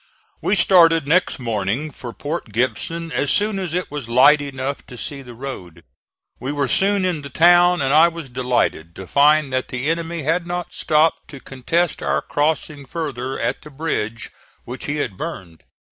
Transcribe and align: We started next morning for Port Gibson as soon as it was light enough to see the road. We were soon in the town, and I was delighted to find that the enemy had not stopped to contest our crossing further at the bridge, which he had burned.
We 0.41 0.55
started 0.55 1.07
next 1.07 1.37
morning 1.37 1.91
for 1.91 2.11
Port 2.11 2.51
Gibson 2.51 3.11
as 3.11 3.29
soon 3.29 3.59
as 3.59 3.75
it 3.75 3.91
was 3.91 4.09
light 4.09 4.41
enough 4.41 4.83
to 4.87 4.97
see 4.97 5.21
the 5.21 5.35
road. 5.35 5.83
We 6.39 6.51
were 6.51 6.67
soon 6.67 7.05
in 7.05 7.21
the 7.21 7.29
town, 7.29 7.83
and 7.83 7.93
I 7.93 8.07
was 8.07 8.27
delighted 8.27 8.95
to 8.95 9.05
find 9.05 9.53
that 9.53 9.67
the 9.67 9.87
enemy 9.91 10.23
had 10.23 10.47
not 10.47 10.73
stopped 10.73 11.27
to 11.27 11.39
contest 11.39 12.01
our 12.01 12.19
crossing 12.23 12.83
further 12.87 13.39
at 13.39 13.61
the 13.61 13.69
bridge, 13.69 14.31
which 14.65 14.85
he 14.85 14.95
had 14.95 15.17
burned. 15.17 15.61